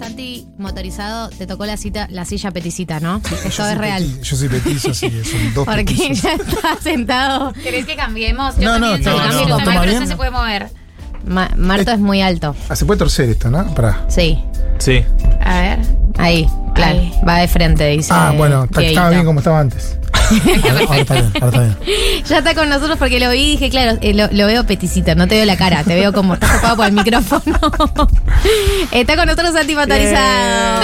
[0.00, 3.18] Santi, motorizado, te tocó la cita, la silla peticita, ¿no?
[3.18, 4.02] Esto Yo es real.
[4.02, 6.22] peti- yo soy petizo, así que son dos Porque petizos.
[6.22, 7.52] ya está sentado.
[7.52, 8.56] ¿Querés que cambiemos?
[8.58, 10.00] No, no, no, cambio no, con toma Marco, bien.
[10.00, 10.70] no se puede mover.
[11.26, 12.56] Ma- Marto es muy alto.
[12.68, 13.74] Ah, se puede torcer esto, ¿no?
[13.74, 14.04] Pará.
[14.08, 14.42] Sí.
[14.78, 15.04] Sí.
[15.44, 15.78] A ver.
[16.18, 16.98] Ahí, claro.
[16.98, 17.12] Ahí.
[17.28, 18.10] Va de frente, dice.
[18.12, 19.98] Ah, bueno, estaba bien como estaba antes.
[20.30, 21.76] Ahora, ahora está bien, ahora está bien.
[22.28, 25.14] Ya está con nosotros porque lo vi y dije, claro, eh, lo, lo veo peticito,
[25.14, 27.58] no te veo la cara, te veo como estás ocupado por el micrófono.
[28.92, 30.80] está con nosotros Santi Motorizado.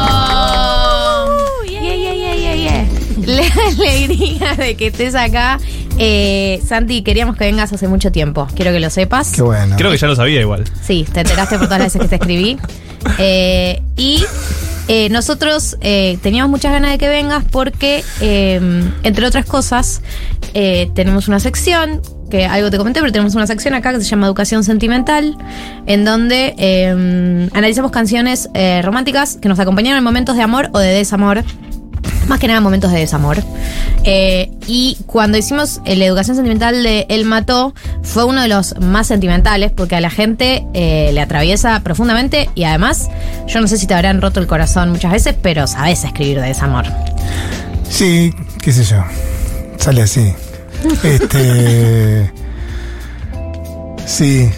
[0.00, 1.64] ¡Bravo!
[1.68, 2.86] Yeah, yeah, yeah, yeah, yeah.
[3.26, 5.58] La alegría de que estés acá.
[5.98, 8.46] Eh, Santi, queríamos que vengas hace mucho tiempo.
[8.54, 9.32] Quiero que lo sepas.
[9.32, 9.76] Qué bueno.
[9.76, 10.64] Creo que ya lo sabía igual.
[10.82, 12.58] Sí, te enteraste por todas las veces que te escribí.
[13.18, 14.24] Eh, y
[14.92, 18.60] eh, nosotros eh, teníamos muchas ganas de que vengas porque, eh,
[19.04, 20.02] entre otras cosas,
[20.52, 24.06] eh, tenemos una sección, que algo te comenté, pero tenemos una sección acá que se
[24.06, 25.36] llama Educación Sentimental,
[25.86, 28.48] en donde eh, analizamos canciones
[28.82, 31.44] románticas que nos acompañaron en momentos de amor o de desamor.
[32.30, 33.42] Más que nada momentos de desamor.
[34.04, 38.78] Eh, y cuando hicimos eh, la educación sentimental de El Mató, fue uno de los
[38.78, 43.10] más sentimentales, porque a la gente eh, le atraviesa profundamente y además,
[43.48, 46.46] yo no sé si te habrán roto el corazón muchas veces, pero sabes escribir de
[46.46, 46.84] desamor.
[47.88, 49.02] Sí, qué sé yo.
[49.76, 50.32] Sale así.
[51.02, 52.32] Este.
[54.06, 54.50] Sí.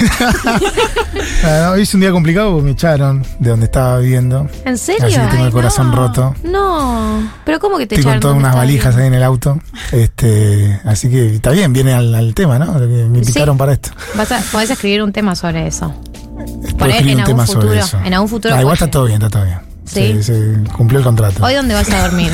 [1.72, 4.48] Hoy es un día complicado porque me echaron de donde estaba viviendo.
[4.64, 5.06] ¿En serio?
[5.06, 5.96] Así que tengo el Ay, corazón no.
[5.96, 6.34] roto.
[6.44, 7.30] No.
[7.44, 8.20] Pero ¿cómo que te Estoy con echaron?
[8.20, 9.58] todas ¿Dónde unas valijas ahí en el auto.
[9.92, 12.72] Este, así que está bien, viene al, al tema, ¿no?
[12.74, 13.18] Me Sí.
[13.20, 13.90] invitaron para esto.
[14.16, 15.94] Vas a, podés escribir un tema sobre eso.
[16.64, 17.98] Escribir en un algún tema sobre futuro, eso.
[18.04, 19.58] en algún futuro igual está todo bien, está todo bien.
[19.84, 20.22] Sí.
[20.22, 21.44] Se, se cumplió el contrato.
[21.44, 22.30] Hoy dónde vas a dormir,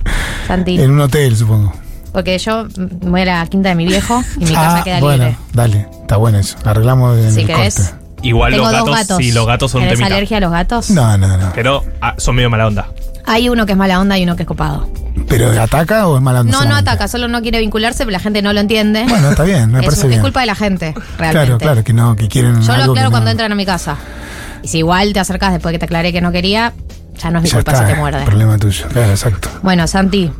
[0.46, 0.80] Santi.
[0.80, 1.72] En un hotel, supongo.
[2.12, 5.00] Porque yo mm, voy a la quinta de mi viejo y mi casa ah, queda
[5.00, 5.38] bueno, libre.
[5.52, 6.56] dale, está bueno eso.
[6.64, 7.74] Arreglamos en Si el querés.
[7.76, 7.94] corte.
[8.22, 9.16] Igual Tengo los dos gatos, gatos.
[9.16, 10.14] sí, los gatos son ¿Tenés temita.
[10.14, 10.90] alergia a los gatos?
[10.90, 11.52] No, no, no.
[11.54, 12.88] Pero ah, son medio mala onda.
[13.26, 14.88] Hay uno que es mala onda y uno que es copado.
[15.28, 18.18] ¿Pero ataca o es mala onda No, no ataca, solo no quiere vincularse, pero la
[18.20, 19.04] gente no lo entiende.
[19.08, 20.20] Bueno, está bien, me es, parece es bien.
[20.20, 21.30] culpa de la gente, realmente.
[21.46, 23.64] Claro, claro, que no, que quieren Yo lo aclaro que cuando no- entran a mi
[23.64, 23.96] casa.
[24.62, 26.74] Y si igual te acercas después que te aclaré que no quería,
[27.22, 28.24] ya no es mi Ya culpa está, si te muerde.
[28.24, 28.86] problema tuyo.
[28.88, 29.48] Claro, exacto.
[29.62, 30.30] Bueno, Santi,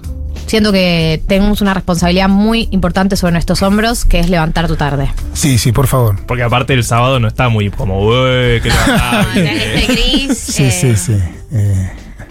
[0.50, 5.08] siento que tenemos una responsabilidad muy importante sobre nuestros hombros, que es levantar tu tarde.
[5.32, 6.16] Sí, sí, por favor.
[6.26, 10.38] Porque aparte el sábado no está muy como, uy, qué levantado", No, tenés este gris.
[10.50, 11.16] Sí, eh, sí, sí.
[11.52, 11.90] Eh,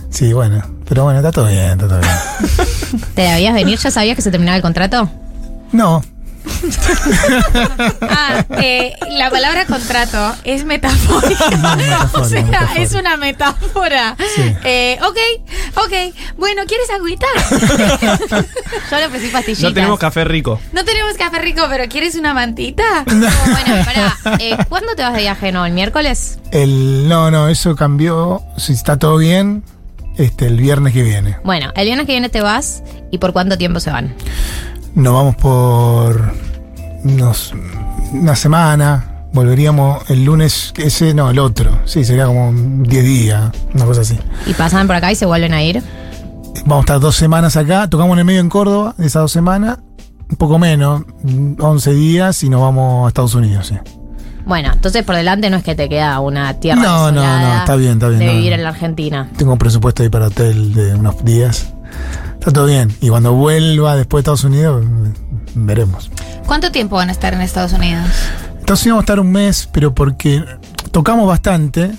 [0.09, 0.61] sí, bueno.
[0.87, 3.01] Pero bueno, está todo bien, está todo bien.
[3.15, 3.79] ¿Te debías venir?
[3.79, 5.09] ¿Ya sabías que se terminaba el contrato?
[5.71, 6.01] No,
[8.01, 11.49] Ah, eh, la palabra contrato es metafórica.
[11.51, 12.81] Metafórica, o sea, metafórica.
[12.81, 14.15] es una metáfora.
[14.35, 14.41] Sí.
[14.63, 15.17] Eh, ok,
[15.75, 16.15] ok.
[16.37, 17.27] Bueno, ¿quieres agüita?
[18.91, 19.63] Yo le ofrecí pastillitas.
[19.69, 20.59] No tenemos café rico.
[20.73, 22.83] no tenemos café rico, pero ¿quieres una mantita?
[23.05, 24.17] Bueno, pará.
[24.39, 25.51] eh, ¿Cuándo te vas de viaje?
[25.51, 25.65] ¿No?
[25.65, 26.39] ¿El miércoles?
[26.51, 28.41] el, no, no, eso cambió.
[28.57, 29.63] Si está todo bien,
[30.17, 31.37] este, el viernes que viene.
[31.43, 34.15] Bueno, el viernes que viene te vas y por cuánto tiempo se van.
[34.95, 36.33] Nos vamos por
[37.03, 37.53] unos-
[38.11, 39.05] una semana.
[39.31, 41.79] Volveríamos el lunes, ese, no, el otro.
[41.85, 44.17] Sí, sería como 10 días, una cosa así.
[44.47, 45.83] Y pasan por acá y se vuelven a ir.
[46.65, 47.87] Vamos a estar dos semanas acá.
[47.89, 49.77] Tocamos en el medio en Córdoba, de esas dos semanas.
[50.29, 51.03] Un poco menos,
[51.59, 53.75] 11 días y nos vamos a Estados Unidos, sí.
[54.45, 57.75] Bueno, entonces por delante no es que te queda una tierra No, no, no, está
[57.75, 58.55] bien, está bien, de no, vivir no.
[58.55, 59.29] en la Argentina.
[59.37, 61.71] Tengo un presupuesto ahí para hotel de unos días.
[62.33, 62.91] Está todo bien.
[63.01, 64.83] Y cuando vuelva después de Estados Unidos,
[65.53, 66.09] veremos.
[66.47, 68.05] ¿Cuánto tiempo van a estar en Estados Unidos?
[68.69, 70.45] Unidos vamos a estar un mes, pero porque
[70.91, 71.91] tocamos bastante,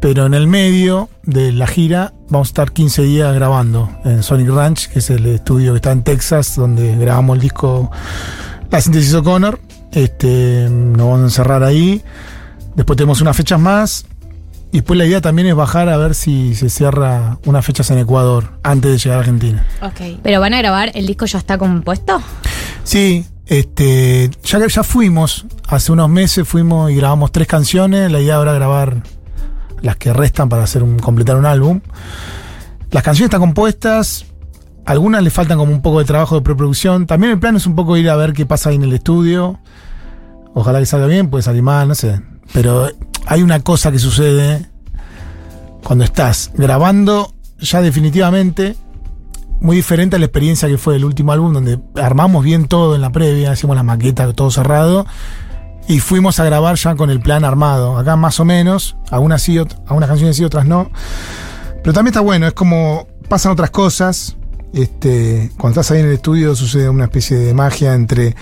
[0.00, 4.48] pero en el medio de la gira vamos a estar 15 días grabando en Sonic
[4.48, 7.90] Ranch, que es el estudio que está en Texas, donde grabamos el disco
[8.70, 9.58] La Síntesis O'Connor.
[9.90, 12.00] Este, nos vamos a encerrar ahí.
[12.76, 14.06] Después tenemos unas fechas más.
[14.70, 17.98] Y después la idea también es bajar a ver si se cierra unas fechas en
[17.98, 19.66] Ecuador antes de llegar a Argentina.
[19.82, 20.20] Ok.
[20.22, 20.92] ¿Pero van a grabar?
[20.94, 22.22] ¿El disco ya está compuesto?
[22.84, 28.36] Sí, este, ya, ya fuimos, hace unos meses fuimos y grabamos tres canciones, la idea
[28.36, 29.02] ahora es grabar
[29.82, 31.80] las que restan para hacer completar un álbum.
[32.90, 34.24] Las canciones están compuestas,
[34.86, 37.74] algunas le faltan como un poco de trabajo de preproducción, también el plan es un
[37.74, 39.58] poco ir a ver qué pasa ahí en el estudio,
[40.54, 42.20] ojalá que salga bien, puede salir mal, no sé,
[42.52, 42.88] pero
[43.26, 44.66] hay una cosa que sucede
[45.82, 48.76] cuando estás grabando ya definitivamente
[49.64, 53.00] muy diferente a la experiencia que fue el último álbum, donde armamos bien todo en
[53.00, 55.06] la previa, hicimos la maqueta, todo cerrado,
[55.88, 57.96] y fuimos a grabar ya con el plan armado.
[57.96, 60.90] Acá más o menos, algunas sí, algunas canciones sí, otras no.
[61.82, 64.36] Pero también está bueno, es como pasan otras cosas.
[64.74, 68.36] Este, cuando estás ahí en el estudio sucede una especie de magia entre,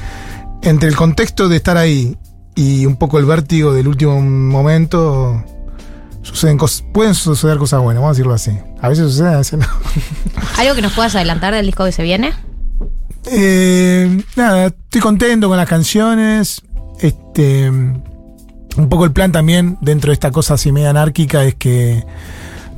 [0.60, 2.16] entre el contexto de estar ahí
[2.56, 5.44] y un poco el vértigo del último momento,
[6.22, 8.52] suceden cosas, pueden suceder cosas buenas, vamos a decirlo así.
[8.80, 9.66] A veces suceden, a veces no.
[10.58, 12.32] ¿Algo que nos puedas adelantar del disco que se viene?
[13.26, 16.62] Eh, nada, estoy contento con las canciones.
[17.00, 22.04] Este, un poco el plan también dentro de esta cosa así media anárquica es que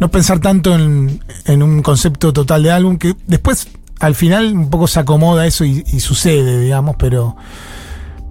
[0.01, 3.69] no pensar tanto en, en un concepto total de álbum que después
[4.01, 7.37] al final un poco se acomoda eso y, y sucede, digamos, pero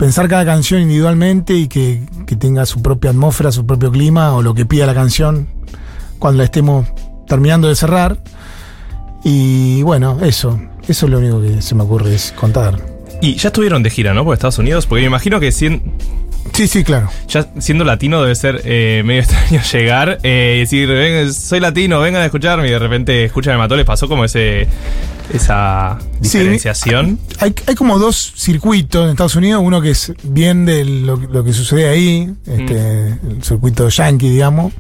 [0.04, 4.42] pensar cada canción individualmente y que, que tenga su propia atmósfera, su propio clima o
[4.42, 5.48] lo que pida la canción
[6.20, 6.88] cuando la estemos
[7.26, 8.18] terminando de cerrar.
[9.24, 10.60] Y bueno, eso,
[10.90, 12.78] eso es lo único que se me ocurre es contar.
[13.22, 14.26] Y ya estuvieron de gira, ¿no?
[14.26, 15.94] Por Estados Unidos, porque me imagino que sien-
[16.52, 17.10] Sí, sí, claro.
[17.28, 22.00] ya siendo latino debe ser eh, medio extraño llegar eh, y decir, "Ven, soy latino,
[22.00, 24.68] vengan a escucharme y de repente escuchan el mató, les pasó como ese
[25.34, 26.38] esa Sí.
[26.40, 27.18] diferenciación.
[27.40, 31.44] Hay, hay como dos circuitos en Estados Unidos, uno que es bien de lo, lo
[31.44, 34.74] que sucede ahí, este, el circuito yankee, digamos,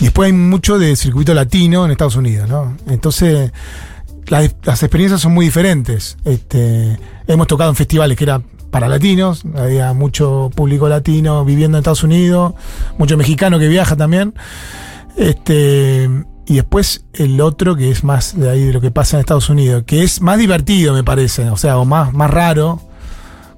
[0.00, 2.76] y después hay mucho de circuito latino en Estados Unidos, ¿no?
[2.88, 3.52] Entonces,
[4.28, 6.16] las, las experiencias son muy diferentes.
[6.24, 6.98] Este,
[7.28, 8.40] hemos tocado en festivales que era
[8.70, 12.54] para latinos, había mucho público latino viviendo en Estados Unidos,
[12.98, 14.34] mucho mexicano que viaja también.
[15.16, 16.08] Este,
[16.46, 19.48] y después el otro que es más de ahí de lo que pasa en Estados
[19.48, 22.80] Unidos, que es más divertido, me parece, o sea, o más, más raro,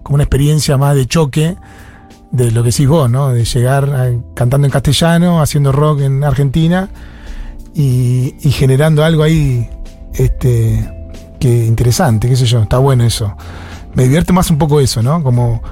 [0.03, 1.57] como una experiencia más de choque
[2.31, 3.31] de lo que decís vos, ¿no?
[3.31, 6.89] De llegar a- cantando en castellano, haciendo rock en Argentina
[7.75, 9.69] y, y generando algo ahí
[10.15, 10.89] este,
[11.41, 13.37] que interesante, qué sé yo, está bueno eso.
[13.95, 15.23] Me divierte más un poco eso, ¿no?
[15.23, 15.63] Como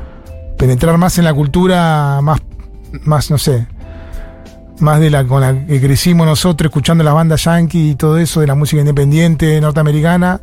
[0.58, 2.40] penetrar más en la cultura, más,
[3.04, 3.66] más no sé,
[4.80, 8.40] más de la con la que crecimos nosotros, escuchando las bandas yankee y todo eso,
[8.40, 10.40] de la música independiente norteamericana,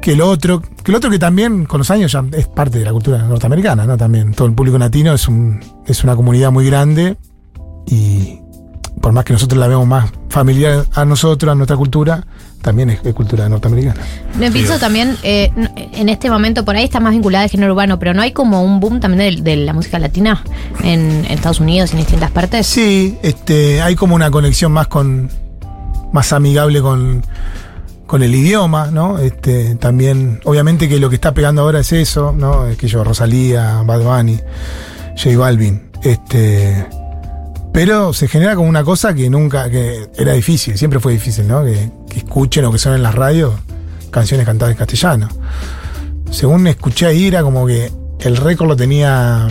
[0.00, 2.84] que el otro, que el otro que también con los años ya es parte de
[2.84, 3.96] la cultura norteamericana, ¿no?
[3.96, 7.16] También todo el público latino es un, es una comunidad muy grande
[7.86, 8.40] y
[9.00, 12.24] por más que nosotros la veamos más familiar a nosotros, a nuestra cultura,
[12.62, 14.00] también es, es cultura norteamericana.
[14.38, 15.50] Me pienso también, eh,
[15.92, 18.62] en este momento por ahí está más vinculada al género urbano, pero no hay como
[18.62, 20.42] un boom también de, de la música latina
[20.82, 22.66] en, en Estados Unidos y en distintas partes.
[22.66, 25.30] Sí, este, hay como una conexión más con,
[26.12, 27.22] más amigable con,
[28.06, 29.18] con el idioma, ¿no?
[29.18, 32.66] Este, también, obviamente que lo que está pegando ahora es eso, ¿no?
[32.68, 34.38] Es que yo, Rosalía, Bad Bunny,
[35.22, 36.86] J Balvin, este,
[37.72, 41.64] pero se genera como una cosa que nunca, que era difícil, siempre fue difícil, ¿no?
[41.64, 43.54] Que, que escuchen o que suenen en las radios
[44.10, 45.28] canciones cantadas en castellano.
[46.30, 47.90] Según escuché ahí, era como que
[48.20, 49.46] el récord lo tenía,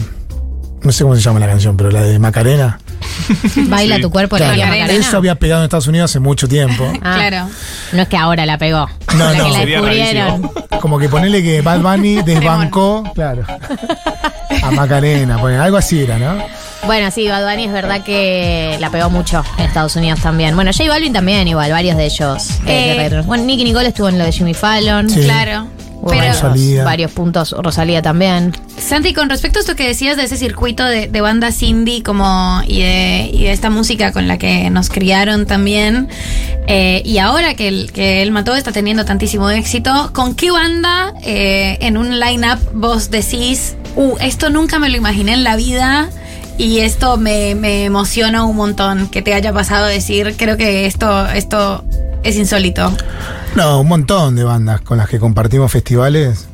[0.81, 2.79] no sé cómo se llama la canción, pero la de Macarena.
[3.67, 4.01] Baila Sí.
[4.01, 4.93] tu cuerpo, Claro, la Macarena.
[4.93, 6.91] eso había pegado en Estados Unidos hace mucho tiempo.
[7.01, 7.49] Ah, Claro.
[7.93, 8.87] No es que ahora la pegó.
[9.15, 9.43] No, no.
[9.45, 10.51] que la Sería descubrieron.
[10.79, 13.43] Como que ponerle que Bad Bunny desbancó, claro,
[14.63, 16.37] a Macarena, ponele, algo así era, ¿no?
[16.85, 20.55] Bueno, sí, Bad Bunny es verdad que la pegó mucho en Estados Unidos también.
[20.55, 22.49] Bueno, J Balvin también, igual, varios de ellos.
[22.65, 25.09] eh, Eh, bueno, Nicky Nicole estuvo en lo de Jimmy Fallon.
[25.09, 25.21] Sí.
[25.21, 25.67] Claro.
[26.03, 26.83] Pero, varios, Rosalía.
[26.83, 27.55] varios puntos.
[27.59, 28.57] Rosalía también.
[28.79, 32.63] Santi, con respecto a esto que decías de ese circuito de, de bandas indie como
[32.65, 36.09] y de, y de esta música con la que nos criaron también,
[36.65, 41.13] eh, y ahora que el, que el Mató está teniendo tantísimo éxito, ¿con qué banda
[41.21, 46.09] eh, en un line-up vos decís, uh, esto nunca me lo imaginé en la vida?
[46.57, 51.25] Y esto me, me emociona un montón que te haya pasado decir, creo que esto,
[51.27, 51.83] esto
[52.23, 52.91] es insólito.
[53.55, 56.47] No, un montón de bandas con las que compartimos festivales.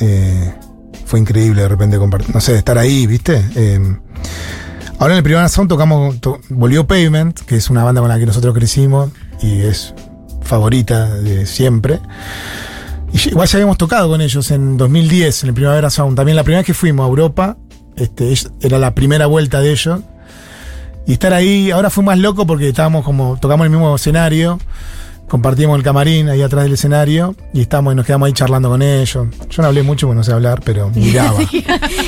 [0.00, 0.54] Eh,
[1.04, 3.42] fue increíble de repente compartir, no sé, estar ahí, ¿viste?
[3.56, 3.80] Eh,
[4.98, 8.18] ahora en el primer Sound tocamos, to- volvió Pavement, que es una banda con la
[8.18, 9.10] que nosotros crecimos
[9.42, 9.94] y es
[10.42, 11.98] favorita de siempre.
[13.12, 16.16] Y igual ya habíamos tocado con ellos en 2010, en el Primavera Sound.
[16.16, 17.56] También la primera vez que fuimos a Europa,
[18.00, 20.00] este, es- era la primera vuelta de ellos.
[21.06, 24.58] Y estar ahí, ahora fue más loco porque estábamos como, tocamos el mismo escenario,
[25.28, 28.82] compartíamos el camarín ahí atrás del escenario y estábamos, y nos quedamos ahí charlando con
[28.82, 29.26] ellos.
[29.48, 31.40] Yo no hablé mucho porque no sé hablar, pero miraba.
[31.40, 31.52] Eso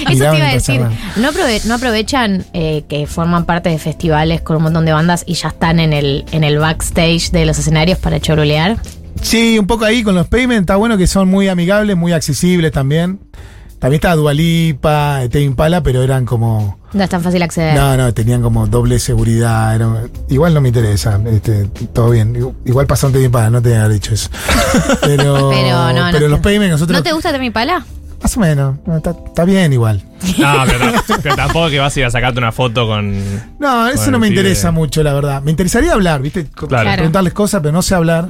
[0.06, 0.80] te iba a decir.
[1.16, 5.24] ¿No, aprove- no aprovechan eh, que forman parte de festivales con un montón de bandas
[5.26, 8.76] y ya están en el, en el backstage de los escenarios para chorolear?
[9.20, 12.72] Sí, un poco ahí con los payments, está bueno que son muy amigables, muy accesibles
[12.72, 13.20] también.
[13.82, 16.78] También estaba Dualipa, Tame Impala, pero eran como.
[16.92, 17.74] No es tan fácil acceder.
[17.74, 19.74] No, no, tenían como doble seguridad.
[19.74, 22.54] era- igual no me interesa, este, todo bien.
[22.64, 24.30] Igual pasante bien para, no te había dicho eso.
[25.02, 26.96] Pero, Pero no, pero los payments nosotros.
[26.96, 27.84] ¿No te gusta Temi Pala?
[28.22, 30.00] Más o menos, no, está, está bien igual.
[30.38, 33.20] No, pero, pero tampoco que vas a ir a sacarte una foto con.
[33.58, 35.42] No, eso no me interesa mucho, la verdad.
[35.42, 36.46] Me interesaría hablar, ¿viste?
[36.46, 36.92] Claro.
[36.92, 38.28] Preguntarles cosas, pero no sé hablar.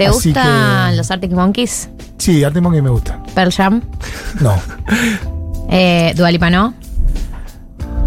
[0.00, 1.90] ¿Te Así gustan que- los Arctic Monkeys?
[2.16, 3.22] Sí, Arte Monkey me gusta.
[3.34, 3.82] Pearl Jam?
[4.40, 4.54] No.
[5.72, 6.72] Eh, Dua Lipa no?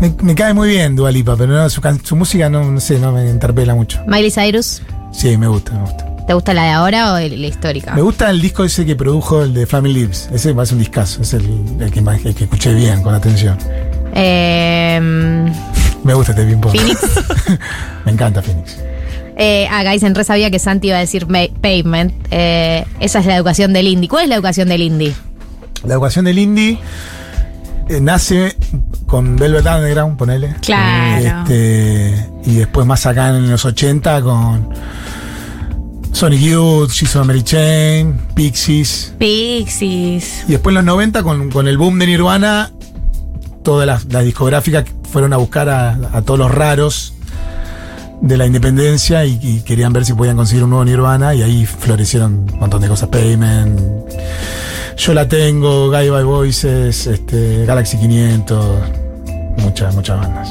[0.02, 2.98] Me, me cae muy bien Dualipa, pero no, su, can- su música no, no sé,
[3.00, 4.02] no me interpela mucho.
[4.08, 4.82] Miley Cyrus,
[5.14, 6.06] Sí, me gusta, me gusta.
[6.28, 7.94] ¿te gusta la de ahora o el- la histórica?
[7.94, 10.30] Me gusta el disco ese que produjo, el de Family Lips.
[10.34, 11.48] Ese me parece un discazo, es el,
[11.80, 13.58] el que, más- el que escuché bien, con atención.
[14.16, 15.00] Eh,
[16.04, 16.72] Me gusta este ping-pong.
[16.76, 17.00] Phoenix.
[18.06, 18.78] me encanta Phoenix.
[19.36, 22.14] Eh, ah, Guys, en re sabía que Santi iba a decir pavement.
[22.32, 24.10] Eh, esa es la educación del indie.
[24.10, 25.14] ¿Cuál es la educación del indie?
[25.84, 26.80] La educación del indie
[27.90, 28.56] eh, nace
[29.08, 30.56] con Velvet Underground, ponele.
[30.62, 31.42] Claro.
[31.42, 34.70] Este, y después más acá en los 80 con
[36.12, 39.14] Sonic Youth, She's on Mary Chain, Pixies.
[39.18, 40.46] Pixies.
[40.48, 42.72] Y después en los 90 con, con el boom de Nirvana,
[43.64, 47.14] todas las, las discográficas fueron a buscar a, a todos los raros
[48.24, 52.48] de la independencia y, querían ver si podían conseguir un nuevo Nirvana y ahí florecieron
[52.54, 53.10] un montón de cosas.
[53.10, 53.80] Payment,
[54.98, 58.66] Yo la tengo, Guy by Voices, este, Galaxy 500,
[59.58, 60.50] muchas, muchas bandas.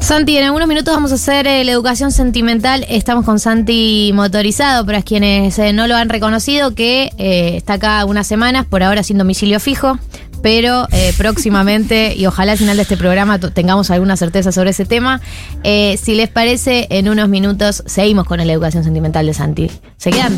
[0.00, 2.86] Santi, en algunos minutos vamos a hacer eh, la educación sentimental.
[2.88, 8.04] Estamos con Santi motorizado, para quienes eh, no lo han reconocido, que eh, está acá
[8.06, 9.98] unas semanas, por ahora sin domicilio fijo.
[10.42, 14.84] Pero eh, próximamente, y ojalá al final de este programa tengamos alguna certeza sobre ese
[14.84, 15.20] tema.
[15.64, 19.70] eh, si les parece, en unos minutos seguimos con la educación sentimental de Santi.
[19.96, 20.34] ¿Se quedan?